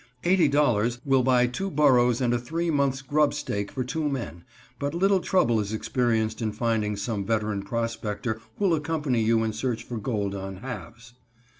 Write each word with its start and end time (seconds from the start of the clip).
Eighty 0.23 0.47
dollars 0.47 0.99
will 1.05 1.21
buy 1.21 1.45
two 1.45 1.69
burros 1.69 2.21
and 2.21 2.33
a 2.33 2.39
three 2.39 2.71
months' 2.71 3.03
grub 3.03 3.35
stake 3.35 3.71
for 3.71 3.83
two 3.83 4.09
men, 4.09 4.27
and 4.29 4.43
but 4.79 4.95
little 4.95 5.19
trouble 5.19 5.59
is 5.59 5.73
experienced 5.73 6.41
in 6.41 6.51
finding 6.53 6.95
some 6.95 7.23
veteran 7.23 7.61
prospector 7.61 8.41
who'll 8.57 8.73
accompany 8.73 9.21
you 9.21 9.43
in 9.43 9.53
search 9.53 9.83
for 9.83 9.99
gold 9.99 10.33
on 10.33 10.55
halves. 10.55 11.13